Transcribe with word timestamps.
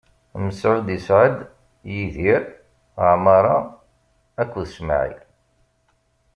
Mesɛud 0.45 0.87
isɛa-d: 0.97 1.37
Yidir, 1.93 2.43
Amaṛa 3.09 3.57
akked 4.41 4.65
Smaɛil. 4.75 5.17